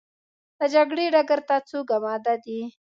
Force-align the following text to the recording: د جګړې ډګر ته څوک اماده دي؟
د 0.59 0.61
جګړې 0.73 1.05
ډګر 1.13 1.39
ته 1.47 1.55
څوک 1.69 1.87
اماده 1.97 2.33
دي؟ 2.43 2.59